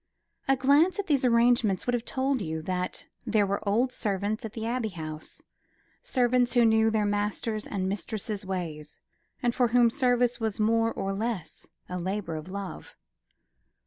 A 0.47 0.55
glance 0.55 0.97
at 0.97 1.05
these 1.05 1.23
arrangements 1.23 1.85
would 1.85 1.93
have 1.93 2.05
told 2.05 2.41
you 2.41 2.63
that 2.63 3.05
there 3.23 3.45
were 3.45 3.61
old 3.69 3.91
servants 3.91 4.43
at 4.43 4.53
the 4.53 4.65
Abbey 4.65 4.89
House, 4.89 5.43
servants 6.01 6.53
who 6.53 6.65
knew 6.65 6.89
their 6.89 7.05
master's 7.05 7.67
and 7.67 7.87
mistress's 7.87 8.43
ways, 8.43 8.99
and 9.43 9.53
for 9.53 9.67
whom 9.67 9.91
service 9.91 10.39
was 10.39 10.59
more 10.59 10.91
or 10.91 11.13
less 11.13 11.67
a 11.87 11.99
labour 11.99 12.35
of 12.35 12.49
love. 12.49 12.95